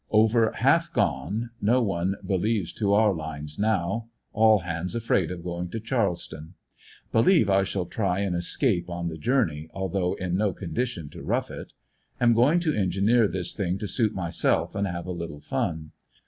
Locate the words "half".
0.53-0.91